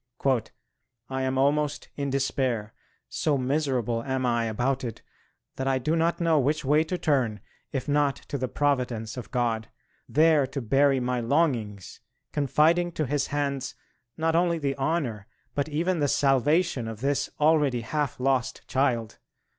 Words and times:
"I 1.11 1.21
am 1.21 1.37
almost 1.37 1.89
in 1.95 2.09
despair... 2.09 2.73
so 3.07 3.37
miserable 3.37 4.01
am 4.01 4.25
I 4.25 4.45
about 4.45 4.83
it 4.83 5.03
that 5.57 5.67
I 5.67 5.77
do 5.77 5.95
not 5.95 6.19
know 6.19 6.39
which 6.39 6.65
way 6.65 6.83
to 6.85 6.97
turn, 6.97 7.39
if 7.71 7.87
not 7.87 8.15
to 8.29 8.39
the 8.39 8.47
Providence 8.47 9.15
of 9.15 9.29
God, 9.29 9.67
there 10.09 10.47
to 10.47 10.59
bury 10.59 10.99
my 10.99 11.19
longings, 11.19 11.99
confiding 12.31 12.93
to 12.93 13.05
His 13.05 13.27
hands 13.27 13.75
not 14.17 14.35
only 14.35 14.57
the 14.57 14.75
honour 14.75 15.27
but 15.53 15.69
even 15.69 15.99
the 15.99 16.07
salvation 16.07 16.87
of 16.87 17.01
this 17.01 17.29
already 17.39 17.81
half 17.81 18.19
lost 18.19 18.67
child. 18.67 19.19